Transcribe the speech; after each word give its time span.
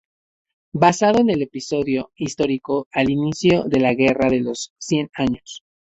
Basado 0.73 1.19
en 1.19 1.29
el 1.29 1.43
episodio 1.43 2.09
histórico 2.15 2.87
al 2.91 3.11
inicio 3.11 3.65
de 3.65 3.79
la 3.81 3.93
Guerra 3.93 4.31
de 4.31 4.39
los 4.39 4.71
Cien 4.79 5.11
años. 5.13 5.63